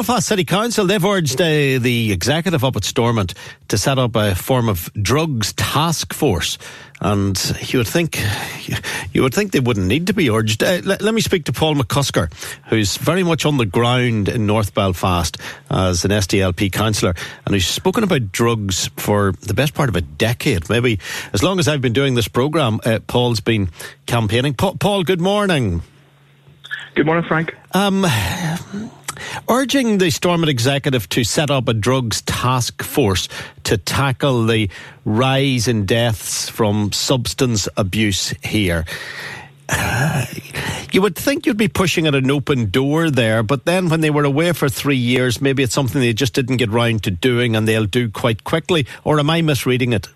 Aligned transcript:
Belfast 0.00 0.26
City 0.26 0.46
Council, 0.46 0.86
they've 0.86 1.04
urged 1.04 1.42
uh, 1.42 1.44
the 1.78 2.10
executive 2.10 2.64
up 2.64 2.74
at 2.74 2.84
Stormont 2.84 3.34
to 3.68 3.76
set 3.76 3.98
up 3.98 4.16
a 4.16 4.34
form 4.34 4.70
of 4.70 4.90
drugs 4.94 5.52
task 5.52 6.14
force. 6.14 6.56
And 7.02 7.38
you 7.68 7.80
would 7.80 7.86
think, 7.86 8.18
you 9.12 9.20
would 9.20 9.34
think 9.34 9.52
they 9.52 9.60
wouldn't 9.60 9.86
need 9.86 10.06
to 10.06 10.14
be 10.14 10.30
urged. 10.30 10.62
Uh, 10.62 10.80
let, 10.82 11.02
let, 11.02 11.12
me 11.12 11.20
speak 11.20 11.44
to 11.44 11.52
Paul 11.52 11.74
McCusker, 11.74 12.32
who's 12.70 12.96
very 12.96 13.22
much 13.22 13.44
on 13.44 13.58
the 13.58 13.66
ground 13.66 14.30
in 14.30 14.46
North 14.46 14.72
Belfast 14.72 15.36
as 15.68 16.02
an 16.06 16.12
SDLP 16.12 16.72
councillor, 16.72 17.14
and 17.44 17.54
who's 17.54 17.66
spoken 17.66 18.02
about 18.02 18.32
drugs 18.32 18.88
for 18.96 19.32
the 19.32 19.52
best 19.52 19.74
part 19.74 19.90
of 19.90 19.96
a 19.96 20.00
decade. 20.00 20.70
Maybe 20.70 20.98
as 21.34 21.42
long 21.42 21.58
as 21.58 21.68
I've 21.68 21.82
been 21.82 21.92
doing 21.92 22.14
this 22.14 22.26
programme, 22.26 22.80
uh, 22.86 23.00
Paul's 23.06 23.40
been 23.40 23.68
campaigning. 24.06 24.54
Pa- 24.54 24.76
Paul, 24.80 25.04
good 25.04 25.20
morning. 25.20 25.82
Good 26.94 27.04
morning, 27.04 27.24
Frank. 27.28 27.54
Um, 27.72 28.06
urging 29.48 29.98
the 29.98 30.10
Stormont 30.10 30.50
executive 30.50 31.08
to 31.10 31.24
set 31.24 31.50
up 31.50 31.68
a 31.68 31.74
drugs 31.74 32.22
task 32.22 32.82
force 32.82 33.28
to 33.64 33.76
tackle 33.76 34.46
the 34.46 34.68
rise 35.04 35.68
in 35.68 35.86
deaths 35.86 36.48
from 36.48 36.92
substance 36.92 37.68
abuse 37.76 38.34
here. 38.42 38.84
Uh, 39.68 40.26
you 40.92 41.00
would 41.00 41.14
think 41.14 41.46
you'd 41.46 41.56
be 41.56 41.68
pushing 41.68 42.06
at 42.06 42.14
an 42.14 42.30
open 42.30 42.70
door 42.70 43.08
there, 43.08 43.42
but 43.42 43.64
then 43.64 43.88
when 43.88 44.00
they 44.00 44.10
were 44.10 44.24
away 44.24 44.52
for 44.52 44.68
three 44.68 44.96
years, 44.96 45.40
maybe 45.40 45.62
it's 45.62 45.74
something 45.74 46.00
they 46.00 46.12
just 46.12 46.34
didn't 46.34 46.56
get 46.56 46.70
round 46.70 47.04
to 47.04 47.10
doing 47.10 47.54
and 47.54 47.68
they'll 47.68 47.86
do 47.86 48.10
quite 48.10 48.42
quickly. 48.42 48.86
Or 49.04 49.20
am 49.20 49.30
I 49.30 49.42
misreading 49.42 49.92
it? 49.92 50.08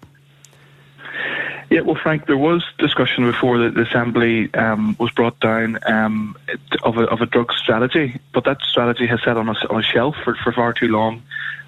Yeah, 1.74 1.80
well, 1.80 1.98
Frank, 2.00 2.26
there 2.26 2.38
was 2.38 2.64
discussion 2.78 3.28
before 3.28 3.58
the 3.58 3.80
Assembly 3.80 4.48
um, 4.54 4.94
was 5.00 5.10
brought 5.10 5.40
down 5.40 5.76
um, 5.84 6.36
of, 6.84 6.98
a, 6.98 7.02
of 7.06 7.20
a 7.20 7.26
drug 7.26 7.52
strategy, 7.52 8.20
but 8.32 8.44
that 8.44 8.62
strategy 8.62 9.08
has 9.08 9.20
sat 9.24 9.36
on 9.36 9.48
a, 9.48 9.54
on 9.68 9.80
a 9.80 9.82
shelf 9.82 10.14
for, 10.22 10.36
for 10.36 10.52
far 10.52 10.72
too 10.72 10.86
long, 10.86 11.20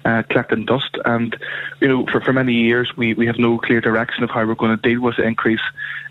uh, 0.07 0.23
collecting 0.29 0.63
dust. 0.63 0.97
And, 1.03 1.35
you 1.81 1.87
know, 1.87 2.05
for, 2.05 2.21
for 2.21 2.31
many 2.31 2.53
years, 2.53 2.95
we, 2.95 3.13
we 3.13 3.27
have 3.27 3.37
no 3.37 3.57
clear 3.57 3.81
direction 3.81 4.23
of 4.23 4.29
how 4.29 4.45
we're 4.45 4.55
going 4.55 4.75
to 4.75 4.81
deal 4.81 5.01
with 5.01 5.17
the 5.17 5.23
increase 5.23 5.61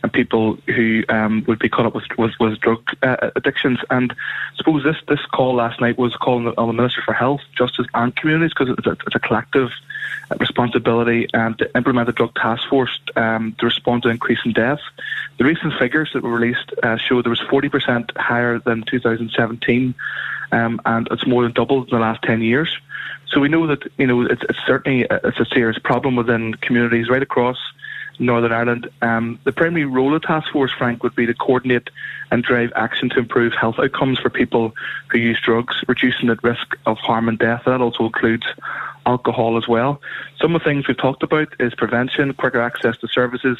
in 0.04 0.10
people 0.10 0.58
who 0.66 1.02
um, 1.08 1.44
would 1.48 1.58
be 1.58 1.70
caught 1.70 1.86
up 1.86 1.94
with, 1.94 2.04
with, 2.18 2.32
with 2.38 2.60
drug 2.60 2.82
uh, 3.02 3.30
addictions. 3.34 3.78
And 3.90 4.12
I 4.12 4.56
suppose 4.56 4.84
this, 4.84 4.96
this 5.08 5.24
call 5.32 5.54
last 5.54 5.80
night 5.80 5.96
was 5.96 6.14
calling 6.16 6.46
on 6.46 6.66
the 6.66 6.72
Minister 6.74 7.00
for 7.06 7.14
Health, 7.14 7.40
Justice 7.56 7.86
and 7.94 8.14
Communities 8.14 8.52
because 8.56 8.74
it's, 8.76 8.86
it's 9.06 9.14
a 9.14 9.20
collective 9.20 9.70
responsibility 10.38 11.28
and 11.32 11.56
to 11.58 11.76
implement 11.76 12.08
a 12.08 12.12
drug 12.12 12.34
task 12.34 12.68
force 12.68 13.00
um, 13.16 13.54
to 13.58 13.64
respond 13.64 14.02
to 14.02 14.10
increasing 14.10 14.52
deaths. 14.52 14.82
The 15.38 15.44
recent 15.44 15.72
figures 15.78 16.10
that 16.12 16.22
were 16.22 16.30
released 16.38 16.72
uh, 16.82 16.98
show 16.98 17.22
there 17.22 17.30
was 17.30 17.40
40% 17.40 18.14
higher 18.16 18.58
than 18.58 18.82
2017, 18.82 19.94
um, 20.52 20.80
and 20.84 21.08
it's 21.10 21.26
more 21.26 21.44
than 21.44 21.52
doubled 21.52 21.84
in 21.84 21.94
the 21.96 22.00
last 22.00 22.22
10 22.22 22.42
years. 22.42 22.76
So 23.28 23.40
we 23.40 23.48
know 23.48 23.66
that 23.66 23.82
you 23.98 24.06
know 24.06 24.22
it's, 24.22 24.42
it's 24.48 24.58
certainly 24.66 25.04
a, 25.04 25.20
it's 25.24 25.40
a 25.40 25.46
serious 25.46 25.78
problem 25.78 26.16
within 26.16 26.54
communities 26.54 27.08
right 27.08 27.22
across 27.22 27.58
Northern 28.18 28.52
Ireland. 28.52 28.88
Um, 29.02 29.38
the 29.44 29.52
primary 29.52 29.84
role 29.84 30.14
of 30.14 30.22
task 30.22 30.50
force, 30.52 30.72
Frank, 30.76 31.02
would 31.02 31.14
be 31.14 31.26
to 31.26 31.34
coordinate 31.34 31.90
and 32.30 32.42
drive 32.42 32.72
action 32.76 33.10
to 33.10 33.18
improve 33.18 33.52
health 33.52 33.78
outcomes 33.78 34.18
for 34.18 34.30
people 34.30 34.74
who 35.08 35.18
use 35.18 35.40
drugs, 35.42 35.76
reducing 35.86 36.28
the 36.28 36.38
risk 36.42 36.76
of 36.86 36.98
harm 36.98 37.28
and 37.28 37.38
death. 37.38 37.62
That 37.66 37.80
also 37.80 38.06
includes 38.06 38.46
alcohol 39.04 39.56
as 39.56 39.68
well. 39.68 40.00
Some 40.40 40.54
of 40.54 40.62
the 40.62 40.64
things 40.64 40.88
we've 40.88 40.96
talked 40.96 41.22
about 41.22 41.48
is 41.60 41.74
prevention, 41.74 42.32
quicker 42.34 42.60
access 42.60 42.96
to 42.98 43.08
services, 43.08 43.58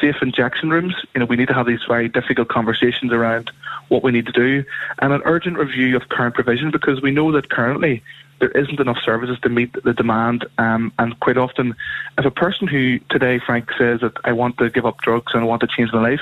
safe 0.00 0.16
injection 0.22 0.70
rooms. 0.70 0.94
You 1.14 1.20
know, 1.20 1.26
we 1.26 1.36
need 1.36 1.48
to 1.48 1.54
have 1.54 1.66
these 1.66 1.80
very 1.86 2.08
difficult 2.08 2.48
conversations 2.48 3.12
around 3.12 3.50
what 3.88 4.02
we 4.02 4.12
need 4.12 4.26
to 4.26 4.32
do, 4.32 4.64
and 5.00 5.12
an 5.12 5.22
urgent 5.24 5.58
review 5.58 5.96
of 5.96 6.08
current 6.08 6.34
provision 6.34 6.70
because 6.70 7.02
we 7.02 7.10
know 7.10 7.32
that 7.32 7.50
currently 7.50 8.02
there 8.40 8.50
isn't 8.50 8.80
enough 8.80 8.98
services 9.04 9.38
to 9.42 9.48
meet 9.48 9.72
the 9.84 9.92
demand. 9.92 10.46
Um, 10.58 10.92
and 10.98 11.18
quite 11.20 11.36
often, 11.36 11.76
if 12.18 12.24
a 12.24 12.30
person 12.30 12.66
who 12.66 12.98
today, 13.10 13.38
Frank, 13.38 13.70
says 13.78 14.00
that 14.00 14.16
I 14.24 14.32
want 14.32 14.58
to 14.58 14.70
give 14.70 14.86
up 14.86 15.00
drugs 15.00 15.32
and 15.34 15.42
I 15.42 15.46
want 15.46 15.60
to 15.60 15.66
change 15.66 15.92
my 15.92 16.00
life, 16.00 16.20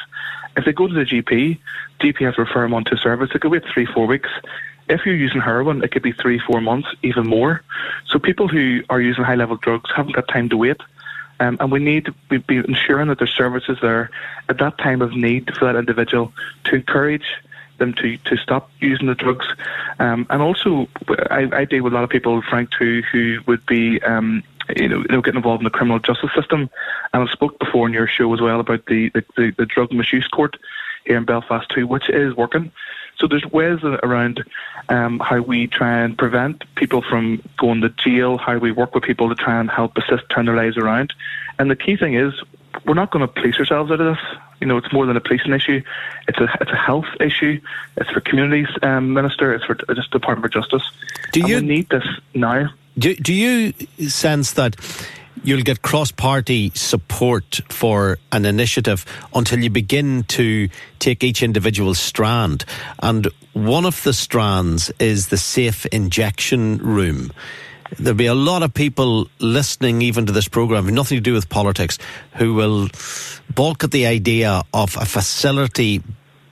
if 0.57 0.65
they 0.65 0.73
go 0.73 0.89
to 0.89 0.95
the 0.95 1.05
GP, 1.05 1.59
GP 2.01 2.19
has 2.25 2.35
to 2.35 2.43
refer 2.43 2.63
them 2.63 2.75
on 2.75 2.85
to 2.85 2.97
service. 2.97 3.31
They 3.33 3.39
could 3.39 3.53
wait 3.53 3.65
three, 3.73 3.87
four 3.87 4.07
weeks. 4.07 4.29
If 4.89 5.07
you're 5.07 5.15
using 5.15 5.41
heroin, 5.41 5.83
it 5.85 5.93
could 5.93 6.03
be 6.03 6.13
three, 6.13 6.41
four 6.41 6.61
months, 6.61 6.89
even 7.03 7.27
more. 7.27 7.63
So 8.07 8.19
people 8.19 8.49
who 8.49 8.83
are 8.91 9.01
using 9.01 9.23
high 9.23 9.35
level 9.35 9.57
drugs 9.57 9.91
haven't 9.95 10.15
got 10.15 10.27
time 10.29 10.49
to 10.49 10.57
wait. 10.57 10.81
Um, 11.41 11.57
and 11.61 11.71
we 11.71 11.79
need 11.79 12.07
to 12.07 12.41
be 12.41 12.57
ensuring 12.57 13.09
that 13.09 13.19
there's 13.19 13.35
services 13.35 13.79
there 13.81 14.11
at 14.49 14.59
that 14.59 14.79
time 14.79 15.03
of 15.03 15.13
need 15.13 15.55
for 15.57 15.67
that 15.67 15.79
individual 15.79 16.33
to 16.65 16.77
encourage 16.77 17.27
them 17.79 17.95
to, 17.95 18.17
to 18.19 18.37
stop 18.37 18.71
using 18.81 19.07
the 19.07 19.15
drugs. 19.15 19.47
Um, 19.99 20.27
and 20.31 20.43
also, 20.43 20.89
I, 21.31 21.49
I, 21.53 21.65
deal 21.65 21.83
with 21.83 21.93
a 21.93 21.97
lot 21.97 22.05
of 22.05 22.11
people, 22.11 22.43
Frank, 22.43 22.71
who, 22.79 23.03
who 23.11 23.39
would 23.47 23.65
be 23.67 24.01
um, 24.03 24.43
you 24.77 24.89
know, 24.89 24.99
you 24.99 25.07
know, 25.09 25.23
getting 25.23 25.39
involved 25.39 25.61
in 25.61 25.65
the 25.65 25.71
criminal 25.71 25.99
justice 25.99 26.31
system. 26.35 26.69
And 27.13 27.29
I 27.29 27.33
spoke 27.33 27.59
before 27.59 27.87
in 27.87 27.93
your 27.93 28.07
show 28.07 28.33
as 28.35 28.41
well 28.41 28.61
about 28.61 28.87
the, 28.87 29.11
the, 29.11 29.25
the, 29.37 29.51
the 29.57 29.67
drug 29.67 29.93
misuse 29.93 30.29
court 30.29 30.57
here 31.05 31.17
in 31.17 31.25
Belfast 31.25 31.69
too, 31.71 31.87
which 31.87 32.09
is 32.11 32.37
working. 32.37 32.71
So 33.19 33.27
there's 33.27 33.45
ways 33.47 33.81
around 33.83 34.45
um, 34.89 35.19
how 35.19 35.41
we 35.41 35.67
try 35.67 36.01
and 36.03 36.17
prevent 36.17 36.63
people 36.77 37.03
from 37.03 37.43
going 37.57 37.81
to 37.81 37.89
jail, 37.89 38.39
how 38.39 38.59
we 38.59 38.71
work 38.71 38.95
with 38.95 39.05
people 39.05 39.29
to 39.29 39.35
try 39.35 39.59
and 39.59 39.71
help 39.71 39.97
assist 39.97 40.29
turn 40.31 40.47
their 40.47 40.57
lives 40.57 40.77
around. 40.77 41.13
And 41.59 41.71
the 41.71 41.77
key 41.77 41.97
thing 41.97 42.15
is 42.15 42.33
we're 42.85 42.95
not 42.95 43.11
going 43.11 43.27
to 43.27 43.33
police 43.33 43.59
ourselves 43.59 43.91
out 43.91 44.01
of 44.01 44.17
this. 44.17 44.25
You 44.61 44.67
know, 44.67 44.77
it's 44.77 44.93
more 44.93 45.07
than 45.07 45.17
a 45.17 45.21
policing 45.21 45.53
issue. 45.53 45.83
It's 46.27 46.39
a 46.39 46.49
it's 46.61 46.71
a 46.71 46.77
health 46.77 47.07
issue. 47.21 47.61
It's 47.97 48.11
for 48.11 48.21
communities, 48.21 48.69
um, 48.83 49.13
minister. 49.13 49.55
It's 49.55 49.65
for 49.65 49.75
just 49.95 50.11
Department 50.11 50.55
of 50.55 50.63
Justice. 50.63 50.83
Do 51.33 51.41
you 51.41 51.61
need 51.61 51.89
this 51.89 52.05
now? 52.35 52.71
Do 52.99 53.15
Do 53.15 53.33
you 53.33 53.73
sense 54.09 54.53
that? 54.53 54.77
You'll 55.45 55.63
get 55.63 55.83
cross 55.83 56.11
party 56.11 56.73
support 56.75 57.61
for 57.71 58.19
an 58.33 58.45
initiative 58.45 59.07
until 59.33 59.61
you 59.61 59.71
begin 59.71 60.25
to 60.25 60.69
take 60.99 61.23
each 61.23 61.45
individual 61.45 61.95
strand. 61.95 62.65
And 63.01 63.29
one 63.53 63.87
of 63.87 64.03
the 64.03 64.13
strands 64.13 64.91
is 64.99 65.29
the 65.29 65.37
safe 65.37 65.87
injection 65.87 66.79
room 66.79 67.31
there'll 67.97 68.17
be 68.17 68.27
a 68.27 68.35
lot 68.35 68.63
of 68.63 68.75
people 68.75 69.29
listening 69.39 70.03
even 70.03 70.27
to 70.27 70.33
this 70.33 70.49
program, 70.49 70.87
nothing 70.89 71.19
to 71.19 71.23
do 71.23 71.33
with 71.33 71.49
politics, 71.49 71.99
who 72.35 72.55
will 72.55 72.89
balk 73.55 73.85
at 73.85 73.91
the 73.91 74.07
idea 74.07 74.63
of 74.75 74.97
a 74.97 75.05
facility 75.05 76.03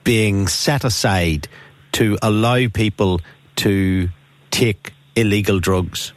being 0.03 0.47
set 0.47 0.83
aside 0.83 1.47
to 1.93 2.17
allow 2.21 2.67
people 2.67 3.21
to 3.57 4.09
take 4.51 4.93
illegal 5.15 5.59
drugs. 5.59 6.13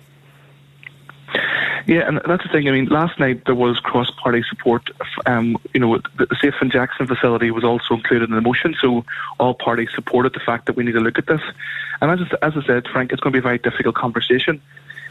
Yeah, 1.86 2.06
and 2.06 2.20
that's 2.24 2.44
the 2.44 2.50
thing. 2.52 2.68
I 2.68 2.70
mean, 2.70 2.86
last 2.86 3.18
night 3.18 3.46
there 3.46 3.54
was 3.54 3.80
cross-party 3.80 4.44
support. 4.48 4.90
Um, 5.26 5.56
you 5.74 5.80
know, 5.80 5.98
the 6.18 6.36
safe 6.40 6.54
injection 6.62 7.08
facility 7.08 7.50
was 7.50 7.64
also 7.64 7.94
included 7.94 8.28
in 8.28 8.34
the 8.36 8.40
motion, 8.40 8.76
so 8.80 9.04
all 9.40 9.54
parties 9.54 9.88
supported 9.94 10.32
the 10.32 10.40
fact 10.40 10.66
that 10.66 10.76
we 10.76 10.84
need 10.84 10.92
to 10.92 11.00
look 11.00 11.18
at 11.18 11.26
this. 11.26 11.40
And 12.00 12.10
as 12.12 12.20
as 12.42 12.52
I 12.56 12.64
said, 12.64 12.86
Frank, 12.86 13.12
it's 13.12 13.20
going 13.20 13.32
to 13.32 13.36
be 13.36 13.40
a 13.40 13.42
very 13.42 13.58
difficult 13.58 13.96
conversation. 13.96 14.62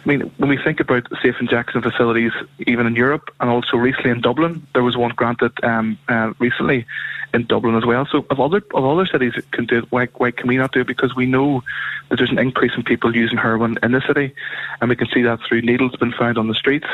I 0.05 0.07
mean, 0.07 0.31
when 0.37 0.49
we 0.49 0.57
think 0.57 0.79
about 0.79 1.07
safe 1.21 1.35
injection 1.39 1.81
facilities, 1.81 2.31
even 2.67 2.87
in 2.87 2.95
Europe 2.95 3.29
and 3.39 3.49
also 3.49 3.77
recently 3.77 4.11
in 4.11 4.21
Dublin, 4.21 4.65
there 4.73 4.83
was 4.83 4.95
one 4.95 5.11
granted 5.11 5.51
um, 5.63 5.97
uh, 6.07 6.33
recently. 6.39 6.85
In 7.33 7.45
Dublin 7.45 7.75
as 7.75 7.85
well. 7.85 8.07
So 8.11 8.25
if 8.29 8.39
other 8.39 8.63
of 8.73 8.85
other 8.85 9.05
cities 9.05 9.33
can 9.51 9.65
do 9.65 9.79
it, 9.79 9.91
why 9.91 10.07
why 10.17 10.31
can 10.31 10.47
we 10.47 10.57
not 10.57 10.71
do 10.71 10.81
it? 10.81 10.87
Because 10.87 11.15
we 11.15 11.25
know 11.25 11.63
that 12.09 12.17
there's 12.17 12.31
an 12.31 12.39
increase 12.39 12.71
in 12.75 12.83
people 12.83 13.15
using 13.15 13.37
heroin 13.37 13.77
in 13.83 13.91
the 13.91 14.01
city, 14.01 14.33
and 14.81 14.89
we 14.89 14.95
can 14.95 15.07
see 15.07 15.21
that 15.23 15.39
through 15.47 15.61
needles 15.61 15.95
being 15.99 16.13
found 16.13 16.37
on 16.37 16.47
the 16.47 16.55
streets. 16.55 16.87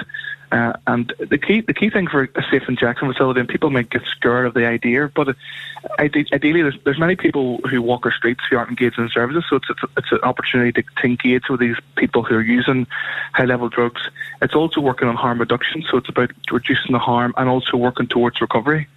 Uh, 0.52 0.74
and 0.88 1.14
the 1.18 1.38
key 1.38 1.62
the 1.62 1.74
key 1.74 1.90
thing 1.90 2.08
for 2.08 2.30
a 2.36 2.44
safe 2.52 2.68
injection 2.68 3.12
facility, 3.12 3.40
and 3.40 3.50
people 3.50 3.70
might 3.70 3.90
get 3.90 4.04
scared 4.06 4.46
of 4.46 4.54
the 4.54 4.66
idea, 4.66 5.12
but 5.16 5.36
ideally 6.00 6.62
there's, 6.62 6.78
there's 6.84 7.00
many 7.00 7.16
people 7.16 7.58
who 7.70 7.82
walk 7.82 8.06
our 8.06 8.12
streets 8.12 8.42
who 8.50 8.58
aren't 8.58 8.70
engaged 8.70 9.00
in 9.00 9.10
services, 9.10 9.44
so 9.50 9.56
it's, 9.56 9.70
it's, 9.70 9.82
it's 9.98 10.12
an 10.12 10.20
opportunity 10.24 10.72
to, 10.72 10.84
to 10.98 11.08
engage 11.08 11.50
with 11.50 11.60
these 11.60 11.78
people 11.96 12.24
who 12.24 12.36
are 12.36 12.42
using 12.42 12.86
high 13.34 13.46
level 13.46 13.70
drugs. 13.70 14.02
It's 14.42 14.54
also 14.54 14.82
working 14.82 15.08
on 15.08 15.16
harm 15.16 15.40
reduction, 15.40 15.84
so 15.90 15.98
it's 15.98 16.10
about 16.10 16.32
reducing 16.52 16.92
the 16.92 17.00
harm 17.00 17.34
and 17.38 17.50
also 17.50 17.78
working 17.78 18.08
towards 18.08 18.40
recovery 18.40 18.88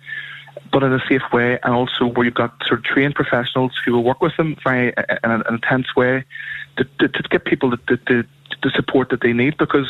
but 0.73 0.83
in 0.83 0.93
a 0.93 1.01
safe 1.09 1.23
way, 1.33 1.59
and 1.63 1.75
also 1.75 2.07
where 2.07 2.25
you've 2.25 2.35
got 2.35 2.55
sort 2.67 2.81
of 2.81 2.85
trained 2.85 3.15
professionals 3.15 3.73
who 3.85 3.93
will 3.93 4.05
work 4.05 4.21
with 4.21 4.37
them 4.37 4.57
very 4.63 4.97
uh, 4.97 5.03
in 5.25 5.31
an 5.31 5.43
intense 5.49 5.95
way 5.97 6.25
to, 6.77 6.85
to, 6.99 7.09
to 7.09 7.23
get 7.29 7.45
people 7.45 7.71
the, 7.71 7.79
the, 7.87 8.27
the 8.63 8.71
support 8.71 9.11
that 9.11 9.21
they 9.21 9.33
need. 9.33 9.57
Because 9.59 9.87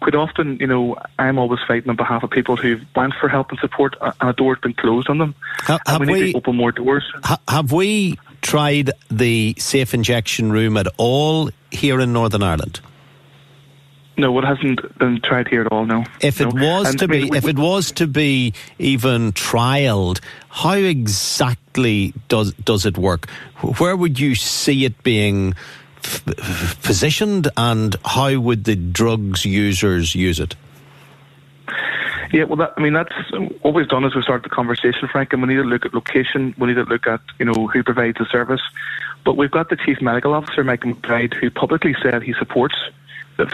quite 0.00 0.14
often, 0.14 0.56
you 0.58 0.66
know, 0.66 0.96
I'm 1.18 1.38
always 1.38 1.60
fighting 1.66 1.90
on 1.90 1.96
behalf 1.96 2.22
of 2.22 2.30
people 2.30 2.56
who've 2.56 2.82
went 2.94 3.14
for 3.20 3.28
help 3.28 3.50
and 3.50 3.58
support, 3.58 3.96
uh, 4.00 4.12
and 4.20 4.30
a 4.30 4.32
door's 4.32 4.58
been 4.60 4.74
closed 4.74 5.08
on 5.08 5.18
them. 5.18 5.34
Ha, 5.60 5.78
have 5.86 6.00
we, 6.00 6.06
we 6.12 6.32
to 6.32 6.38
open 6.38 6.56
more 6.56 6.72
doors. 6.72 7.10
Ha, 7.24 7.38
have 7.48 7.72
we 7.72 8.18
tried 8.42 8.90
the 9.10 9.54
safe 9.58 9.94
injection 9.94 10.50
room 10.52 10.76
at 10.76 10.86
all 10.96 11.50
here 11.70 12.00
in 12.00 12.12
Northern 12.12 12.42
Ireland? 12.42 12.80
No, 14.20 14.38
it 14.38 14.44
hasn't 14.44 14.98
been 14.98 15.20
tried 15.22 15.48
here 15.48 15.62
at 15.62 15.72
all. 15.72 15.86
No. 15.86 16.04
If 16.20 16.40
it 16.40 16.52
no. 16.54 16.62
was 16.78 16.90
And, 16.90 16.98
to 16.98 17.04
I 17.06 17.08
mean, 17.08 17.24
be, 17.24 17.30
we- 17.30 17.38
if 17.38 17.48
it 17.48 17.58
was 17.58 17.90
to 17.92 18.06
be 18.06 18.52
even 18.78 19.32
trialed, 19.32 20.20
how 20.50 20.74
exactly 20.74 22.12
does 22.28 22.52
does 22.54 22.84
it 22.86 22.98
work? 22.98 23.28
Where 23.78 23.96
would 23.96 24.20
you 24.20 24.34
see 24.34 24.84
it 24.84 25.02
being 25.02 25.54
f- 26.04 26.24
positioned, 26.82 27.48
and 27.56 27.96
how 28.04 28.38
would 28.38 28.64
the 28.64 28.76
drugs 28.76 29.44
users 29.46 30.14
use 30.14 30.38
it? 30.38 30.54
Yeah, 32.32 32.44
well, 32.44 32.56
that, 32.56 32.74
I 32.76 32.80
mean, 32.80 32.92
that's 32.92 33.12
uh, 33.32 33.38
what 33.62 33.74
we've 33.74 33.88
done 33.88 34.04
is 34.04 34.14
we've 34.14 34.22
started 34.22 34.44
the 34.44 34.54
conversation, 34.54 35.08
Frank, 35.10 35.32
and 35.32 35.42
we 35.42 35.48
need 35.48 35.56
to 35.62 35.64
look 35.68 35.84
at 35.84 35.94
location. 35.94 36.54
We 36.58 36.68
need 36.68 36.74
to 36.74 36.84
look 36.84 37.06
at, 37.08 37.20
you 37.40 37.44
know, 37.44 37.66
who 37.66 37.82
provides 37.82 38.18
the 38.18 38.26
service. 38.26 38.60
But 39.24 39.36
we've 39.36 39.50
got 39.50 39.68
the 39.68 39.76
Chief 39.76 40.00
Medical 40.00 40.32
Officer, 40.34 40.62
Mike 40.62 40.82
McBride, 40.82 41.34
who 41.34 41.50
publicly 41.50 41.94
said 42.02 42.22
he 42.22 42.32
supports 42.38 42.76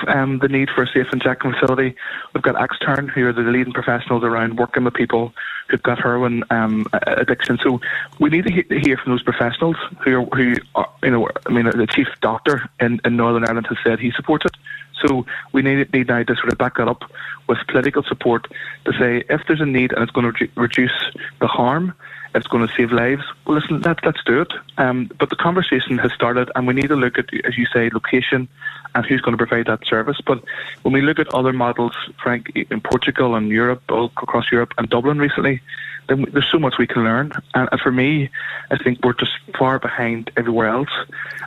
um, 0.08 0.38
the 0.38 0.48
need 0.48 0.70
for 0.70 0.82
a 0.82 0.86
safe 0.86 1.06
injection 1.12 1.52
facility. 1.52 1.94
We've 2.34 2.42
got 2.42 2.54
Extern, 2.56 3.08
who 3.10 3.26
are 3.26 3.32
the 3.32 3.42
leading 3.42 3.72
professionals 3.72 4.24
around 4.24 4.58
working 4.58 4.84
with 4.84 4.94
people 4.94 5.32
who've 5.68 5.82
got 5.82 5.98
heroin 5.98 6.44
um, 6.50 6.86
addiction. 7.06 7.58
So 7.62 7.80
we 8.18 8.30
need 8.30 8.46
to 8.46 8.52
he- 8.52 8.80
hear 8.80 8.96
from 8.96 9.12
those 9.12 9.22
professionals 9.22 9.76
who 10.04 10.20
are, 10.20 10.24
who 10.36 10.54
are, 10.74 10.88
you 11.02 11.10
know, 11.10 11.28
I 11.46 11.52
mean, 11.52 11.64
the 11.64 11.86
chief 11.86 12.08
doctor 12.20 12.68
in, 12.80 13.00
in 13.04 13.16
Northern 13.16 13.44
Ireland 13.44 13.66
has 13.68 13.78
said 13.84 13.98
he 13.98 14.12
supports 14.12 14.44
it. 14.44 14.56
So 15.04 15.26
we 15.52 15.62
need, 15.62 15.92
need 15.92 16.08
now 16.08 16.22
to 16.22 16.34
sort 16.36 16.52
of 16.52 16.58
back 16.58 16.76
that 16.76 16.88
up 16.88 17.02
with 17.48 17.58
political 17.68 18.02
support 18.02 18.46
to 18.84 18.92
say 18.92 19.24
if 19.28 19.42
there's 19.46 19.60
a 19.60 19.66
need 19.66 19.92
and 19.92 20.02
it's 20.02 20.12
going 20.12 20.32
to 20.32 20.46
redu- 20.46 20.50
reduce 20.56 21.12
the 21.40 21.46
harm, 21.46 21.94
it's 22.36 22.46
going 22.46 22.66
to 22.66 22.72
save 22.74 22.92
lives. 22.92 23.22
Well, 23.46 23.58
listen, 23.58 23.80
let, 23.80 24.04
let's 24.04 24.22
do 24.24 24.42
it. 24.42 24.52
Um, 24.76 25.10
but 25.18 25.30
the 25.30 25.36
conversation 25.36 25.98
has 25.98 26.12
started, 26.12 26.50
and 26.54 26.66
we 26.66 26.74
need 26.74 26.88
to 26.88 26.96
look 26.96 27.18
at, 27.18 27.32
as 27.44 27.56
you 27.56 27.66
say, 27.66 27.88
location 27.92 28.46
and 28.94 29.04
who's 29.06 29.20
going 29.22 29.36
to 29.36 29.44
provide 29.44 29.66
that 29.66 29.86
service. 29.86 30.20
But 30.24 30.44
when 30.82 30.92
we 30.92 31.00
look 31.00 31.18
at 31.18 31.32
other 31.34 31.52
models, 31.52 31.94
Frank, 32.22 32.52
in 32.54 32.80
Portugal 32.80 33.34
and 33.34 33.48
Europe, 33.48 33.82
all 33.90 34.06
across 34.06 34.52
Europe 34.52 34.74
and 34.76 34.88
Dublin 34.88 35.18
recently, 35.18 35.60
then 36.08 36.24
there's 36.32 36.48
so 36.50 36.58
much 36.58 36.74
we 36.78 36.86
can 36.86 37.04
learn. 37.04 37.32
And, 37.54 37.68
and 37.72 37.80
for 37.80 37.90
me, 37.90 38.30
I 38.70 38.76
think 38.76 39.04
we're 39.04 39.12
just 39.14 39.32
far 39.58 39.78
behind 39.78 40.30
everywhere 40.36 40.68
else. 40.68 40.88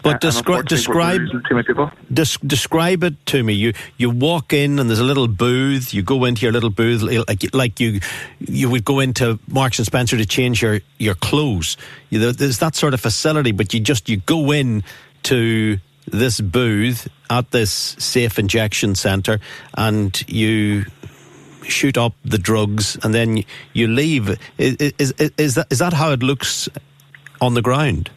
But 0.04 0.24
Uh, 0.24 0.30
descri- 0.30 0.66
describe- 0.66 1.22
losing 1.22 1.42
too 1.48 1.64
people. 1.64 1.92
Des- 2.14 2.38
describe 2.46 3.04
it 3.04 3.16
to 3.28 3.44
me. 3.44 3.54
You 3.54 3.74
you 3.98 4.10
walk 4.10 4.54
in 4.54 4.80
and 4.80 4.90
there's 4.90 5.00
a 5.00 5.04
little 5.04 5.28
booth. 5.28 5.94
You 5.94 6.02
go 6.04 6.26
into 6.26 6.44
your 6.46 6.52
little 6.54 6.70
booth 6.70 7.02
like 7.02 7.54
like 7.54 7.80
you 7.80 8.00
you 8.40 8.70
would 8.70 8.86
go 8.86 9.00
into 9.00 9.40
Marks 9.48 9.80
and 9.80 9.86
Spencer 9.86 10.18
to 10.18 10.26
change 10.26 10.62
your 10.62 10.80
your 10.98 11.16
clothes. 11.16 11.78
You, 12.10 12.20
know, 12.20 12.32
there's 12.32 12.60
that 12.60 12.76
sort 12.76 12.94
of 12.94 13.02
facility, 13.02 13.52
but 13.52 13.74
you 13.74 13.80
just 13.80 14.10
you 14.10 14.18
go 14.26 14.52
in 14.52 14.84
to 15.24 15.78
this 16.08 16.42
booth 16.42 17.08
at 17.30 17.52
this 17.52 17.96
safe 18.00 18.40
injection 18.40 18.96
center 18.96 19.40
and 19.76 20.24
you 20.28 20.86
shoot 21.70 21.98
up 21.98 22.14
the 22.24 22.38
drugs 22.38 22.98
and 23.04 23.14
then 23.14 23.44
you 23.74 23.88
leave. 23.88 24.38
Is, 24.58 24.76
is, 24.98 25.14
is 25.38 25.56
that 25.56 25.68
is 25.70 25.80
that 25.80 25.94
how 25.94 26.12
it 26.12 26.24
looks 26.24 26.70
on 27.42 27.54
the 27.54 27.62
ground? 27.62 28.10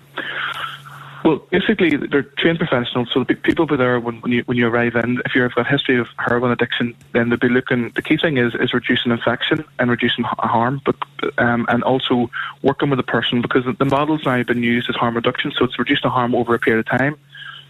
Well, 1.24 1.36
basically, 1.50 1.96
they're 1.96 2.24
trained 2.24 2.58
professionals, 2.58 3.10
so 3.12 3.22
the 3.22 3.34
people 3.34 3.62
over 3.62 3.76
there, 3.76 4.00
when, 4.00 4.20
when 4.22 4.32
you 4.32 4.42
when 4.46 4.56
you 4.56 4.66
arrive 4.66 4.96
in, 4.96 5.22
if 5.24 5.36
you've 5.36 5.54
got 5.54 5.66
a 5.66 5.70
history 5.70 5.96
of 6.00 6.08
heroin 6.18 6.50
addiction, 6.50 6.96
then 7.12 7.28
they'll 7.28 7.38
be 7.38 7.48
looking. 7.48 7.90
The 7.94 8.02
key 8.02 8.16
thing 8.16 8.38
is 8.38 8.54
is 8.56 8.74
reducing 8.74 9.12
infection 9.12 9.64
and 9.78 9.88
reducing 9.88 10.24
harm, 10.24 10.80
but 10.84 10.96
um, 11.38 11.66
and 11.68 11.84
also 11.84 12.28
working 12.62 12.90
with 12.90 12.96
the 12.96 13.04
person 13.04 13.40
because 13.40 13.64
the, 13.78 13.84
model's 13.84 14.24
now 14.24 14.42
been 14.42 14.64
used 14.64 14.90
as 14.90 14.96
harm 14.96 15.14
reduction, 15.14 15.52
so 15.52 15.64
it's 15.64 15.78
reducing 15.78 16.02
the 16.02 16.10
harm 16.10 16.34
over 16.34 16.54
a 16.54 16.58
period 16.58 16.80
of 16.80 16.98
time 16.98 17.16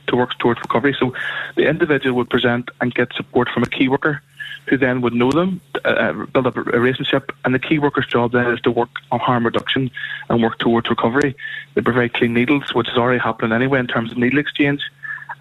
to 0.07 0.17
work 0.17 0.39
towards 0.39 0.61
recovery. 0.61 0.97
So 0.99 1.15
the 1.55 1.69
individual 1.69 2.17
would 2.17 2.31
present 2.31 2.71
and 2.81 2.95
get 2.95 3.13
support 3.13 3.51
from 3.51 3.65
a 3.65 3.69
key 3.69 3.89
worker 3.89 4.23
who 4.67 4.77
then 4.77 5.01
would 5.01 5.15
know 5.15 5.31
them, 5.31 5.61
uh, 5.85 6.13
build 6.13 6.47
up 6.47 6.57
a 6.57 6.63
relationship, 6.63 7.33
and 7.45 7.55
the 7.55 7.59
key 7.59 7.79
worker's 7.79 8.07
job 8.07 8.33
then 8.33 8.47
is 8.53 8.61
to 8.61 8.71
work 8.71 8.91
on 9.11 9.19
harm 9.19 9.45
reduction 9.45 9.91
and 10.29 10.43
work 10.43 10.59
towards 10.59 10.89
recovery. 10.89 11.35
They 11.75 11.83
provide 11.83 12.15
clean 12.15 12.35
needles, 12.35 12.75
which 12.75 12.89
is 12.89 12.97
already 12.97 13.19
happening 13.19 13.53
anyway 13.53 13.81
in 13.81 13.87
terms 13.87 14.13
of 14.13 14.19
needle 14.19 14.39
exchange. 14.39 14.83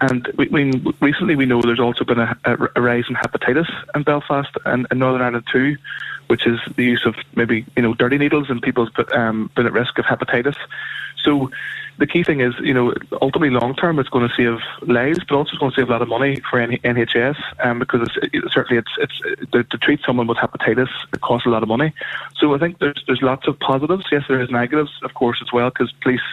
And 0.00 0.26
we, 0.36 0.48
we, 0.48 0.94
recently 1.00 1.36
we 1.36 1.46
know 1.46 1.62
there's 1.62 1.78
also 1.78 2.04
been 2.04 2.18
a, 2.18 2.36
a, 2.44 2.56
a 2.74 2.80
rise 2.80 3.04
in 3.08 3.14
hepatitis 3.14 3.70
in 3.94 4.02
Belfast 4.02 4.50
and 4.64 4.86
in 4.90 4.98
Northern 4.98 5.22
Ireland 5.22 5.46
too, 5.52 5.76
which 6.32 6.46
is 6.46 6.58
the 6.76 6.84
use 6.84 7.04
of 7.04 7.14
maybe 7.36 7.66
you 7.76 7.82
know 7.82 7.92
dirty 7.92 8.16
needles 8.16 8.48
and 8.48 8.62
people's 8.62 8.88
um, 9.12 9.50
been 9.54 9.66
at 9.66 9.72
risk 9.74 9.98
of 9.98 10.06
hepatitis. 10.06 10.56
So 11.22 11.50
the 11.98 12.06
key 12.06 12.22
thing 12.22 12.40
is, 12.40 12.54
you 12.58 12.72
know, 12.72 12.94
ultimately 13.20 13.50
long 13.50 13.74
term, 13.74 13.98
it's 13.98 14.08
going 14.08 14.26
to 14.26 14.34
save 14.34 14.58
lives, 14.88 15.18
but 15.28 15.34
also 15.36 15.50
it's 15.50 15.58
going 15.58 15.72
to 15.72 15.76
save 15.78 15.90
a 15.90 15.92
lot 15.92 16.00
of 16.00 16.08
money 16.08 16.40
for 16.48 16.58
NHS, 16.66 17.36
um, 17.62 17.78
because 17.80 18.08
it's, 18.08 18.16
it, 18.32 18.44
certainly 18.50 18.78
it's 18.82 18.94
it's 19.04 19.50
to, 19.52 19.62
to 19.62 19.76
treat 19.76 20.00
someone 20.06 20.26
with 20.26 20.38
hepatitis, 20.38 20.88
it 21.12 21.20
costs 21.20 21.44
a 21.44 21.50
lot 21.50 21.62
of 21.62 21.68
money. 21.68 21.92
So 22.38 22.54
I 22.54 22.58
think 22.58 22.78
there's 22.78 23.04
there's 23.06 23.20
lots 23.20 23.46
of 23.46 23.60
positives. 23.60 24.06
Yes, 24.10 24.24
there 24.26 24.40
is 24.40 24.48
negatives, 24.48 24.92
of 25.02 25.12
course, 25.12 25.38
as 25.42 25.52
well, 25.52 25.68
because 25.68 25.92
police. 26.00 26.26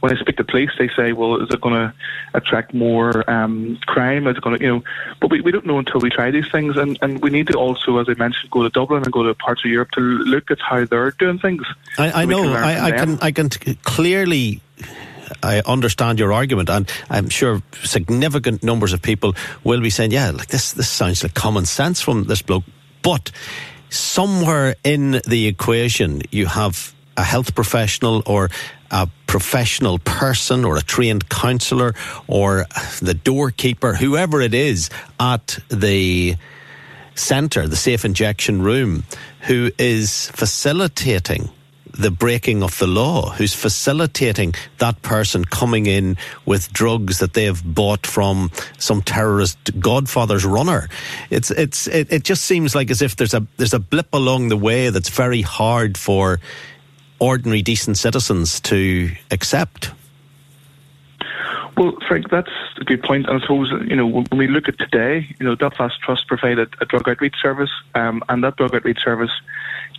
When 0.00 0.16
I 0.16 0.20
speak 0.20 0.36
to 0.36 0.44
police, 0.44 0.70
they 0.78 0.88
say, 0.96 1.12
"Well, 1.12 1.42
is 1.42 1.48
it 1.50 1.60
going 1.60 1.74
to 1.74 1.92
attract 2.32 2.72
more 2.72 3.28
um, 3.28 3.78
crime? 3.86 4.26
Is 4.28 4.36
it 4.36 4.42
going 4.42 4.56
to, 4.58 4.62
you 4.64 4.70
know?" 4.70 4.84
But 5.20 5.30
we, 5.30 5.40
we 5.40 5.50
don't 5.50 5.66
know 5.66 5.78
until 5.78 6.00
we 6.00 6.08
try 6.10 6.30
these 6.30 6.48
things, 6.50 6.76
and, 6.76 6.98
and 7.02 7.20
we 7.20 7.30
need 7.30 7.48
to 7.48 7.54
also, 7.58 7.98
as 7.98 8.08
I 8.08 8.14
mentioned, 8.14 8.50
go 8.50 8.62
to 8.62 8.70
Dublin 8.70 9.02
and 9.02 9.12
go 9.12 9.24
to 9.24 9.34
parts 9.34 9.64
of 9.64 9.70
Europe 9.70 9.90
to 9.92 10.00
look 10.00 10.50
at 10.50 10.60
how 10.60 10.84
they're 10.84 11.10
doing 11.12 11.38
things. 11.38 11.66
I, 11.98 12.22
I 12.22 12.24
So 12.24 12.30
know. 12.30 12.52
I, 12.52 12.84
I 12.86 12.90
can. 12.92 13.18
I 13.20 13.32
can 13.32 13.48
t- 13.48 13.74
clearly. 13.82 14.60
I 15.42 15.60
understand 15.66 16.18
your 16.18 16.32
argument, 16.32 16.70
and 16.70 16.90
I'm 17.10 17.28
sure 17.28 17.62
significant 17.82 18.62
numbers 18.62 18.92
of 18.92 19.02
people 19.02 19.34
will 19.64 19.80
be 19.80 19.90
saying, 19.90 20.12
"Yeah, 20.12 20.30
like 20.30 20.48
this. 20.48 20.72
This 20.72 20.88
sounds 20.88 21.22
like 21.22 21.34
common 21.34 21.66
sense 21.66 22.00
from 22.00 22.24
this 22.24 22.42
bloke." 22.42 22.64
But 23.02 23.30
somewhere 23.90 24.76
in 24.84 25.20
the 25.26 25.46
equation, 25.46 26.22
you 26.30 26.46
have 26.46 26.94
a 27.16 27.24
health 27.24 27.54
professional 27.54 28.22
or 28.26 28.48
a 28.90 29.08
professional 29.28 30.00
person 30.00 30.64
or 30.64 30.76
a 30.76 30.82
trained 30.82 31.28
counsellor 31.28 31.94
or 32.26 32.66
the 33.00 33.14
doorkeeper, 33.14 33.94
whoever 33.94 34.40
it 34.40 34.54
is 34.54 34.90
at 35.20 35.60
the 35.68 36.34
centre, 37.14 37.68
the 37.68 37.76
safe 37.76 38.04
injection 38.04 38.62
room, 38.62 39.04
who 39.42 39.70
is 39.78 40.28
facilitating 40.30 41.48
the 41.92 42.10
breaking 42.10 42.62
of 42.62 42.78
the 42.78 42.86
law, 42.86 43.30
who's 43.30 43.54
facilitating 43.54 44.54
that 44.78 45.02
person 45.02 45.44
coming 45.44 45.86
in 45.86 46.16
with 46.46 46.72
drugs 46.72 47.18
that 47.18 47.34
they 47.34 47.44
have 47.44 47.62
bought 47.64 48.06
from 48.06 48.50
some 48.78 49.02
terrorist 49.02 49.58
godfather's 49.80 50.44
runner. 50.44 50.88
It's 51.28 51.50
it's 51.50 51.86
it, 51.88 52.12
it 52.12 52.24
just 52.24 52.44
seems 52.44 52.74
like 52.74 52.90
as 52.90 53.02
if 53.02 53.16
there's 53.16 53.34
a 53.34 53.46
there's 53.56 53.74
a 53.74 53.80
blip 53.80 54.08
along 54.12 54.48
the 54.48 54.56
way 54.56 54.90
that's 54.90 55.08
very 55.08 55.42
hard 55.42 55.98
for 55.98 56.40
ordinary 57.18 57.62
decent 57.62 57.98
citizens 57.98 58.60
to 58.60 59.10
accept. 59.30 59.92
Well, 61.76 61.96
Frank, 62.08 62.28
that's 62.28 62.50
a 62.80 62.84
good 62.84 63.04
point. 63.04 63.28
And 63.28 63.38
I 63.38 63.40
suppose, 63.40 63.70
you 63.88 63.94
know, 63.94 64.06
when 64.08 64.26
we 64.36 64.48
look 64.48 64.68
at 64.68 64.78
today, 64.78 65.28
you 65.38 65.46
know, 65.46 65.54
Belfast 65.54 66.00
Trust 66.00 66.26
provided 66.26 66.74
a 66.80 66.84
drug 66.84 67.08
outreach 67.08 67.36
service, 67.40 67.70
um, 67.94 68.22
and 68.28 68.42
that 68.42 68.56
drug 68.56 68.74
outreach 68.74 69.00
service 69.00 69.30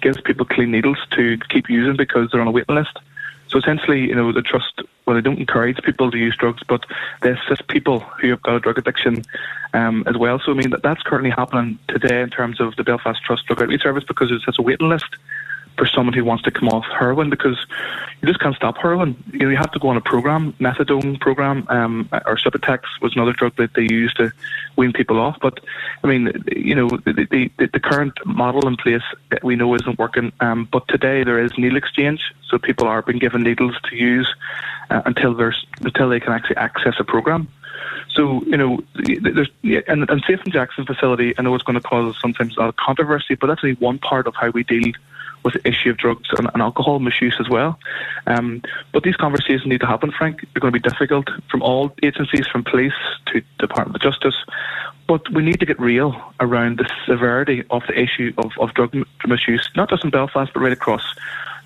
gives 0.02 0.20
people 0.20 0.46
clean 0.46 0.72
needles 0.72 0.98
to 1.12 1.38
keep 1.50 1.70
using 1.70 1.96
because 1.96 2.32
they're 2.32 2.42
on 2.42 2.48
a 2.48 2.52
waiting 2.52 2.76
list. 2.76 3.00
So 3.48 3.58
essentially, 3.58 4.02
you 4.02 4.16
know, 4.16 4.32
the 4.32 4.42
trust, 4.42 4.82
well, 5.06 5.16
they 5.16 5.22
don't 5.22 5.40
encourage 5.40 5.78
people 5.82 6.12
to 6.12 6.18
use 6.18 6.36
drugs, 6.36 6.62
but 6.68 6.86
they 7.22 7.32
assist 7.32 7.68
people 7.68 8.00
who 8.00 8.30
have 8.30 8.44
got 8.44 8.58
a 8.58 8.60
drug 8.60 8.78
addiction 8.78 9.24
um, 9.74 10.04
as 10.06 10.18
well. 10.18 10.40
So, 10.40 10.52
I 10.52 10.56
mean, 10.56 10.70
that, 10.72 10.84
that's 10.84 11.02
currently 11.02 11.32
happening 11.32 11.80
today 11.88 12.22
in 12.22 12.30
terms 12.30 12.60
of 12.60 12.76
the 12.76 12.84
Belfast 12.84 13.24
Trust 13.24 13.46
drug 13.48 13.62
outreach 13.62 13.82
service 13.82 14.04
because 14.04 14.32
it's 14.32 14.46
such 14.46 14.60
a 14.60 14.62
waiting 14.62 14.90
list. 14.90 15.16
For 15.80 15.88
someone 15.88 16.14
who 16.14 16.26
wants 16.26 16.44
to 16.44 16.52
come 16.52 16.68
off 16.68 16.86
heroin 17.00 17.30
because 17.30 17.58
you 18.22 18.28
just 18.28 18.42
can't 18.42 18.56
stop 18.56 18.78
heroin. 18.78 19.16
You 19.32 19.40
know, 19.40 19.50
you 19.50 19.56
have 19.56 19.72
to 19.72 19.80
go 19.80 19.88
on 19.88 19.96
a 19.96 20.02
program, 20.02 20.52
methadone 20.60 21.22
program, 21.22 21.66
um, 21.70 22.10
or 22.26 22.36
Subutex 22.36 22.82
was 23.02 23.16
another 23.16 23.32
drug 23.32 23.56
that 23.56 23.74
they 23.76 23.88
used 23.90 24.18
to 24.18 24.34
wean 24.76 24.92
people 24.92 25.18
off. 25.20 25.38
But 25.42 25.62
I 26.04 26.08
mean, 26.08 26.34
you 26.54 26.76
know, 26.76 26.90
the 26.90 27.50
the, 27.58 27.66
the 27.66 27.80
current 27.80 28.14
model 28.26 28.68
in 28.68 28.76
place 28.76 29.08
that 29.32 29.42
we 29.42 29.56
know 29.56 29.74
isn't 29.74 29.98
working. 29.98 30.34
Um, 30.42 30.68
but 30.70 30.86
today 30.90 31.24
there 31.24 31.40
is 31.40 31.58
needle 31.58 31.78
exchange, 31.78 32.22
so 32.50 32.58
people 32.58 32.86
are 32.86 33.02
being 33.02 33.20
given 33.20 33.42
needles 33.44 33.76
to 33.90 33.96
use 33.96 34.28
uh, 34.90 35.02
until 35.06 35.34
there's 35.34 35.66
until 35.80 36.10
they 36.10 36.20
can 36.20 36.34
actually 36.34 36.58
access 36.58 36.96
a 37.00 37.06
program. 37.06 37.48
So, 38.10 38.44
you 38.44 38.58
know, 38.58 38.84
there's, 38.96 39.50
and, 39.88 40.10
and 40.10 40.24
safe 40.28 40.42
injection 40.46 40.86
facility, 40.86 41.34
I 41.38 41.42
know 41.42 41.56
it's 41.56 41.64
going 41.64 41.80
to 41.80 41.88
cause 41.88 42.18
sometimes 42.20 42.58
a 42.58 42.62
lot 42.62 42.70
of 42.70 42.76
controversy, 42.76 43.36
but 43.36 43.48
that's 43.48 43.64
only 43.64 43.76
one 43.76 44.00
part 44.00 44.28
of 44.28 44.36
how 44.36 44.50
we 44.50 44.64
deal 44.64 44.92
with 45.44 45.54
the 45.54 45.68
issue 45.68 45.90
of 45.90 45.98
drugs 45.98 46.30
and, 46.38 46.50
and 46.54 46.62
alcohol 46.62 47.00
misuse 47.00 47.36
as 47.40 47.50
well. 47.50 47.80
Um, 48.28 48.62
but 48.92 49.04
these 49.04 49.16
conversations 49.16 49.66
need 49.66 49.82
to 49.82 49.88
happen, 49.88 50.12
Frank. 50.12 50.42
They're 50.42 50.62
going 50.62 50.74
to 50.74 50.80
be 50.80 50.90
difficult 50.90 51.30
from 51.50 51.62
all 51.62 51.92
agencies, 52.04 52.48
from 52.48 52.64
police 52.64 52.94
to 53.28 53.42
Department 53.58 53.96
of 53.96 54.02
Justice. 54.02 54.36
But 55.08 55.30
we 55.32 55.44
need 55.44 55.60
to 55.60 55.66
get 55.66 55.80
real 55.80 56.22
around 56.40 56.78
the 56.78 56.90
severity 57.06 57.64
of 57.72 57.84
the 57.88 58.00
issue 58.00 58.34
of, 58.38 58.52
of 58.60 58.74
drug 58.74 58.96
misuse, 59.26 59.68
not 59.76 59.90
just 59.90 60.04
in 60.04 60.12
Belfast, 60.12 60.52
but 60.54 60.60
right 60.60 60.72
across 60.72 61.04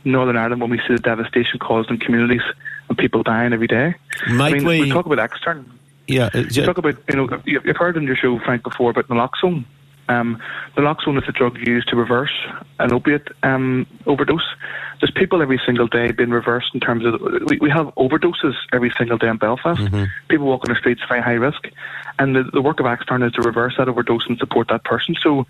Northern 0.06 0.38
Ireland 0.38 0.62
when 0.62 0.70
we 0.70 0.78
see 0.80 0.94
the 0.94 1.00
devastation 1.00 1.60
caused 1.60 1.90
in 1.90 1.98
communities 1.98 2.42
and 2.90 2.98
people 2.98 3.24
dying 3.24 3.54
every 3.54 3.68
day. 3.68 3.96
Might 4.30 4.54
I 4.54 4.58
mean, 4.58 4.68
we... 4.68 4.80
we 4.82 4.90
talk 4.92 5.06
about 5.06 5.20
extern. 5.20 5.70
Yeah, 6.08 6.30
uh, 6.34 6.40
you 6.40 6.66
talk 6.66 6.78
about 6.78 6.96
you 7.08 7.16
know 7.16 7.42
you've 7.46 7.78
heard 7.78 7.96
on 7.96 8.04
your 8.04 8.16
show 8.16 8.38
Frank 8.40 8.64
before 8.64 8.92
about 8.92 9.08
naloxone. 9.08 9.64
Um, 10.10 10.42
naloxone 10.76 11.22
is 11.22 11.28
a 11.28 11.32
drug 11.32 11.58
used 11.66 11.88
to 11.90 11.96
reverse 11.96 12.34
an 12.80 12.92
opiate 12.92 13.28
um, 13.44 13.88
overdose. 14.06 14.46
There's 15.00 15.12
people 15.12 15.42
every 15.42 15.60
single 15.66 15.88
day 15.88 16.12
being 16.12 16.30
reversed 16.30 16.72
in 16.74 16.80
terms 16.80 17.06
of 17.06 17.22
we, 17.50 17.58
we 17.60 17.70
have 17.70 17.88
overdoses 17.96 18.54
every 18.72 18.92
single 18.98 19.18
day 19.18 19.28
in 19.28 19.38
Belfast. 19.38 19.80
Mm-hmm. 19.80 20.06
People 20.28 20.48
walking 20.48 20.72
on 20.72 20.76
the 20.76 20.80
streets 20.80 21.02
very 21.08 21.22
high 21.22 21.34
risk, 21.34 21.70
and 22.20 22.36
the, 22.36 22.44
the 22.44 22.62
work 22.62 22.80
of 22.80 22.86
Extern 22.86 23.26
is 23.26 23.34
to 23.34 23.42
reverse 23.42 23.76
that 23.78 23.88
overdose 23.88 24.26
and 24.28 24.38
support 24.38 24.68
that 24.70 24.84
person. 24.84 25.16
So 25.22 25.46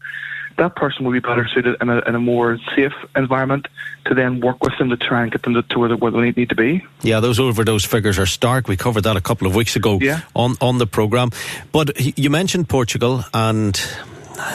that 0.57 0.75
person 0.75 1.05
will 1.05 1.11
be 1.11 1.19
better 1.19 1.47
suited 1.47 1.75
in 1.81 1.89
a, 1.89 1.99
in 2.01 2.15
a 2.15 2.19
more 2.19 2.59
safe 2.75 2.93
environment 3.15 3.67
to 4.05 4.13
then 4.13 4.39
work 4.39 4.63
with 4.63 4.77
them 4.77 4.89
to 4.89 4.97
try 4.97 5.23
and 5.23 5.31
get 5.31 5.43
them 5.43 5.53
to, 5.55 5.63
to 5.63 5.79
where, 5.79 5.89
they, 5.89 5.95
where 5.95 6.11
they 6.11 6.31
need 6.31 6.49
to 6.49 6.55
be. 6.55 6.85
Yeah, 7.01 7.19
those 7.19 7.39
overdose 7.39 7.85
figures 7.85 8.19
are 8.19 8.25
stark. 8.25 8.67
We 8.67 8.77
covered 8.77 9.01
that 9.01 9.17
a 9.17 9.21
couple 9.21 9.47
of 9.47 9.55
weeks 9.55 9.75
ago 9.75 9.97
yeah. 9.99 10.21
on, 10.35 10.55
on 10.61 10.77
the 10.77 10.87
programme. 10.87 11.31
But 11.71 12.19
you 12.19 12.29
mentioned 12.29 12.69
Portugal 12.69 13.23
and 13.33 13.79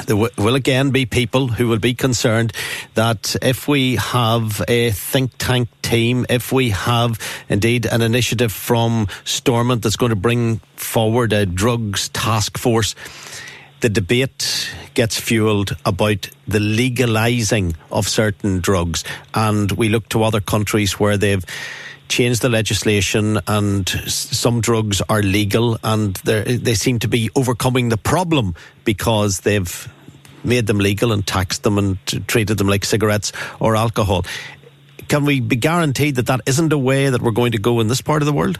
there 0.06 0.16
will 0.16 0.54
again 0.54 0.90
be 0.90 1.06
people 1.06 1.48
who 1.48 1.68
will 1.68 1.78
be 1.78 1.94
concerned 1.94 2.52
that 2.94 3.36
if 3.42 3.68
we 3.68 3.96
have 3.96 4.62
a 4.68 4.90
think 4.90 5.32
tank 5.38 5.68
team, 5.82 6.26
if 6.28 6.52
we 6.52 6.70
have 6.70 7.18
indeed 7.48 7.86
an 7.86 8.02
initiative 8.02 8.52
from 8.52 9.08
Stormont 9.24 9.82
that's 9.82 9.96
going 9.96 10.10
to 10.10 10.16
bring 10.16 10.58
forward 10.76 11.32
a 11.32 11.46
drugs 11.46 12.08
task 12.10 12.58
force, 12.58 12.94
the 13.80 13.88
debate 13.88 14.70
gets 14.94 15.20
fueled 15.20 15.76
about 15.84 16.28
the 16.48 16.58
legalising 16.58 17.76
of 17.92 18.08
certain 18.08 18.60
drugs. 18.60 19.04
And 19.34 19.70
we 19.72 19.88
look 19.88 20.08
to 20.10 20.24
other 20.24 20.40
countries 20.40 20.98
where 20.98 21.16
they've 21.16 21.44
changed 22.08 22.42
the 22.42 22.48
legislation 22.48 23.38
and 23.46 23.88
some 24.06 24.60
drugs 24.60 25.00
are 25.08 25.22
legal 25.22 25.78
and 25.84 26.14
they 26.16 26.74
seem 26.74 26.98
to 27.00 27.08
be 27.08 27.30
overcoming 27.36 27.88
the 27.88 27.96
problem 27.96 28.54
because 28.84 29.40
they've 29.40 29.88
made 30.44 30.66
them 30.66 30.78
legal 30.78 31.12
and 31.12 31.26
taxed 31.26 31.62
them 31.62 31.78
and 31.78 31.98
treated 32.28 32.58
them 32.58 32.68
like 32.68 32.84
cigarettes 32.84 33.32
or 33.60 33.76
alcohol. 33.76 34.24
Can 35.08 35.24
we 35.24 35.40
be 35.40 35.56
guaranteed 35.56 36.16
that 36.16 36.26
that 36.26 36.40
isn't 36.46 36.72
a 36.72 36.78
way 36.78 37.10
that 37.10 37.22
we're 37.22 37.30
going 37.30 37.52
to 37.52 37.58
go 37.58 37.80
in 37.80 37.88
this 37.88 38.00
part 38.00 38.22
of 38.22 38.26
the 38.26 38.32
world? 38.32 38.58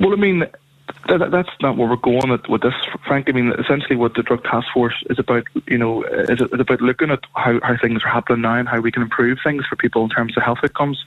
Well, 0.00 0.12
I 0.12 0.16
mean, 0.16 0.46
that, 1.08 1.30
that's 1.30 1.50
not 1.60 1.76
where 1.76 1.88
we're 1.88 1.96
going 1.96 2.30
with, 2.48 2.62
this, 2.62 2.74
Frank. 3.06 3.28
I 3.28 3.32
mean, 3.32 3.52
essentially, 3.58 3.96
what 3.96 4.14
the 4.14 4.22
drug 4.22 4.44
task 4.44 4.68
force 4.72 4.94
is 5.10 5.18
about, 5.18 5.44
you 5.66 5.78
know, 5.78 6.02
is, 6.04 6.40
is 6.40 6.60
about 6.60 6.80
looking 6.80 7.10
at 7.10 7.20
how, 7.34 7.58
how 7.62 7.76
things 7.76 8.04
are 8.04 8.08
happening 8.08 8.42
now 8.42 8.54
and 8.54 8.68
how 8.68 8.80
we 8.80 8.92
can 8.92 9.02
improve 9.02 9.38
things 9.42 9.64
for 9.66 9.76
people 9.76 10.04
in 10.04 10.10
terms 10.10 10.36
of 10.36 10.42
health 10.42 10.58
outcomes, 10.62 11.04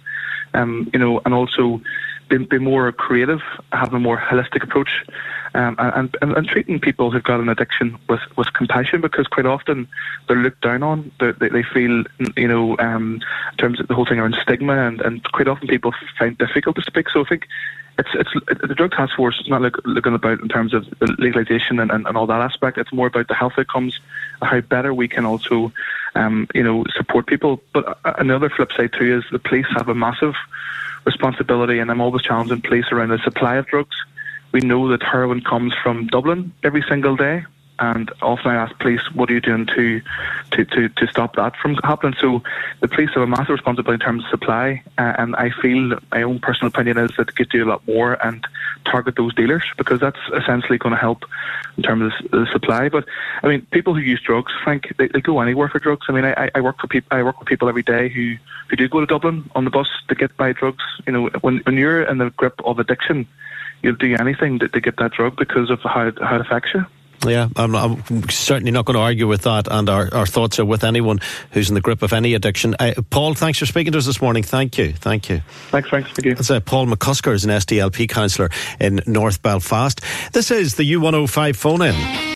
um, 0.53 0.89
you 0.93 0.99
know, 0.99 1.21
and 1.25 1.33
also 1.33 1.81
be, 2.29 2.37
be 2.37 2.59
more 2.59 2.91
creative, 2.91 3.41
have 3.71 3.93
a 3.93 3.99
more 3.99 4.17
holistic 4.17 4.63
approach, 4.63 5.05
um, 5.53 5.75
and, 5.79 6.15
and, 6.21 6.33
and 6.37 6.47
treating 6.47 6.79
people 6.79 7.11
who've 7.11 7.23
got 7.23 7.39
an 7.39 7.49
addiction 7.49 7.97
with, 8.07 8.21
with 8.37 8.53
compassion 8.53 9.01
because 9.01 9.27
quite 9.27 9.45
often 9.45 9.87
they're 10.27 10.37
looked 10.37 10.61
down 10.61 10.81
on. 10.81 11.11
They, 11.19 11.31
they, 11.49 11.63
feel, 11.63 12.03
you 12.37 12.47
know, 12.47 12.77
um, 12.79 13.21
in 13.51 13.57
terms 13.57 13.79
of 13.79 13.87
the 13.87 13.93
whole 13.93 14.05
thing 14.05 14.19
around 14.19 14.35
stigma, 14.41 14.87
and, 14.87 15.01
and 15.01 15.23
quite 15.31 15.47
often 15.47 15.67
people 15.67 15.93
find 16.17 16.33
it 16.33 16.37
difficult 16.37 16.77
to 16.77 16.83
speak. 16.83 17.09
So 17.09 17.21
I 17.21 17.25
think 17.25 17.47
it's 17.99 18.09
it's 18.13 18.61
the 18.67 18.75
drug 18.75 18.91
task 18.91 19.15
force 19.15 19.39
is 19.39 19.49
not 19.49 19.61
look, 19.61 19.81
looking 19.85 20.13
about 20.13 20.39
in 20.39 20.47
terms 20.47 20.73
of 20.73 20.87
legalization 21.19 21.79
and, 21.79 21.91
and, 21.91 22.07
and, 22.07 22.17
all 22.17 22.27
that 22.27 22.41
aspect. 22.41 22.77
It's 22.77 22.93
more 22.93 23.07
about 23.07 23.27
the 23.27 23.35
health 23.35 23.53
outcomes, 23.57 23.99
how 24.41 24.61
better 24.61 24.93
we 24.93 25.07
can 25.07 25.25
also, 25.25 25.73
um, 26.15 26.47
you 26.53 26.63
know, 26.63 26.83
support 26.95 27.27
people. 27.27 27.61
But 27.73 27.97
another 28.03 28.49
flip 28.49 28.71
side 28.75 28.93
too 28.97 29.17
is 29.17 29.23
the 29.31 29.39
police 29.39 29.67
have 29.75 29.89
a 29.89 29.95
massive 29.95 30.35
responsibility, 31.05 31.79
and 31.79 31.89
I'm 31.89 32.01
always 32.01 32.23
challenging 32.23 32.61
police 32.61 32.85
around 32.91 33.09
the 33.09 33.19
supply 33.19 33.55
of 33.55 33.67
drugs. 33.67 33.95
We 34.51 34.59
know 34.59 34.89
that 34.89 35.01
heroin 35.01 35.41
comes 35.41 35.73
from 35.81 36.07
Dublin 36.07 36.53
every 36.63 36.83
single 36.87 37.15
day 37.15 37.45
and 37.81 38.11
often 38.21 38.51
I 38.51 38.55
ask 38.55 38.77
police, 38.79 39.01
what 39.13 39.29
are 39.29 39.33
you 39.33 39.41
doing 39.41 39.65
to, 39.65 40.01
to, 40.51 40.65
to, 40.65 40.89
to 40.89 41.07
stop 41.07 41.35
that 41.35 41.55
from 41.55 41.75
happening? 41.83 42.15
So 42.21 42.43
the 42.79 42.87
police 42.87 43.09
have 43.15 43.23
a 43.23 43.27
massive 43.27 43.49
responsibility 43.49 44.01
in 44.01 44.05
terms 44.05 44.23
of 44.23 44.29
supply, 44.29 44.83
uh, 44.99 45.13
and 45.17 45.35
I 45.35 45.49
feel 45.49 45.97
my 46.11 46.21
own 46.21 46.39
personal 46.39 46.67
opinion 46.67 46.99
is 46.99 47.09
that 47.17 47.27
they 47.27 47.33
could 47.33 47.49
do 47.49 47.65
a 47.65 47.69
lot 47.69 47.85
more 47.87 48.23
and 48.25 48.45
target 48.85 49.15
those 49.15 49.33
dealers 49.33 49.63
because 49.77 49.99
that's 49.99 50.19
essentially 50.33 50.77
going 50.77 50.93
to 50.93 51.01
help 51.01 51.25
in 51.75 51.83
terms 51.83 52.13
of 52.23 52.31
the 52.31 52.47
supply. 52.51 52.87
But 52.87 53.05
I 53.41 53.47
mean, 53.47 53.65
people 53.71 53.95
who 53.95 54.01
use 54.01 54.21
drugs, 54.21 54.53
Frank, 54.63 54.93
they, 54.97 55.07
they 55.07 55.21
go 55.21 55.39
anywhere 55.39 55.67
for 55.67 55.79
drugs. 55.79 56.05
I 56.07 56.11
mean, 56.11 56.25
I, 56.25 56.51
I 56.53 56.61
work 56.61 56.79
for 56.79 56.87
people, 56.87 57.17
I 57.17 57.23
work 57.23 57.39
with 57.39 57.47
people 57.47 57.67
every 57.67 57.83
day 57.83 58.09
who, 58.09 58.35
who 58.69 58.75
do 58.75 58.87
go 58.87 58.99
to 58.99 59.07
Dublin 59.07 59.49
on 59.55 59.65
the 59.65 59.71
bus 59.71 59.89
to 60.07 60.15
get 60.15 60.37
by 60.37 60.53
drugs. 60.53 60.83
You 61.07 61.13
know, 61.13 61.29
when 61.41 61.57
when 61.59 61.77
you're 61.77 62.03
in 62.03 62.19
the 62.19 62.29
grip 62.29 62.61
of 62.63 62.77
addiction, 62.77 63.27
you'll 63.81 63.95
do 63.95 64.15
anything 64.19 64.59
to, 64.59 64.67
to 64.67 64.79
get 64.79 64.97
that 64.97 65.13
drug 65.13 65.35
because 65.35 65.71
of 65.71 65.79
how 65.81 66.11
how 66.21 66.35
it 66.35 66.41
affects 66.41 66.75
you. 66.75 66.85
Yeah, 67.25 67.49
I'm, 67.55 67.75
I'm, 67.75 68.29
certainly 68.29 68.71
not 68.71 68.85
going 68.85 68.95
to 68.95 69.01
argue 69.01 69.27
with 69.27 69.43
that, 69.43 69.67
and 69.69 69.89
our, 69.89 70.11
our 70.13 70.25
thoughts 70.25 70.59
are 70.59 70.65
with 70.65 70.83
anyone 70.83 71.19
who's 71.51 71.69
in 71.69 71.75
the 71.75 71.81
grip 71.81 72.01
of 72.01 72.13
any 72.13 72.33
addiction. 72.33 72.75
Uh, 72.79 72.93
Paul, 73.09 73.35
thanks 73.35 73.59
for 73.59 73.67
speaking 73.67 73.91
to 73.91 73.99
us 73.99 74.07
this 74.07 74.21
morning. 74.21 74.41
Thank 74.41 74.77
you. 74.77 74.93
Thank 74.93 75.29
you. 75.29 75.41
Thanks, 75.69 75.89
Frank. 75.89 76.07
Thank 76.07 76.25
you. 76.25 76.35
That's 76.35 76.49
uh, 76.49 76.59
Paul 76.61 76.87
McCusker 76.87 77.33
is 77.33 77.45
an 77.45 77.51
SDLP 77.51 78.09
councillor 78.09 78.49
in 78.79 79.01
North 79.05 79.41
Belfast. 79.41 80.01
This 80.33 80.49
is 80.49 80.75
the 80.75 80.93
U105 80.93 81.55
phone 81.55 81.81
in. 81.83 82.35